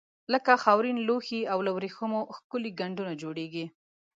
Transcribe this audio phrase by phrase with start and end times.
[0.33, 3.65] لکه خاورین لوښي او له وریښمو ښکلي ګنډونه جوړیږي.